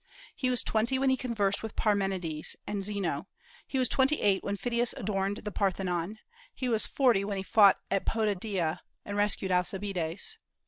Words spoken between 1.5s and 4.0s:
with Parmenides and Zeno; he was